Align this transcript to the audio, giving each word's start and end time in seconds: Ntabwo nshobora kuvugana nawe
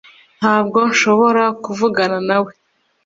Ntabwo 0.39 0.79
nshobora 0.91 1.43
kuvugana 1.63 2.17
nawe 2.27 2.51